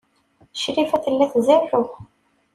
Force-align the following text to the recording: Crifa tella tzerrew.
Crifa 0.61 0.97
tella 1.03 1.25
tzerrew. 1.33 1.87